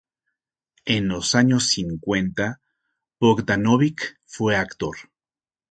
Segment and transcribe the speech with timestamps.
[0.87, 2.59] En los años cincuenta,
[3.19, 4.97] Bogdanovich fue actor.